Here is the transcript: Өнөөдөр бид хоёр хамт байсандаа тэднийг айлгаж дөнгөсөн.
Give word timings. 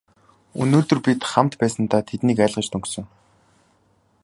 Өнөөдөр 0.63 0.99
бид 1.05 1.21
хоёр 1.23 1.31
хамт 1.31 1.53
байсандаа 1.61 2.01
тэднийг 2.09 2.39
айлгаж 2.41 2.67
дөнгөсөн. 2.69 3.05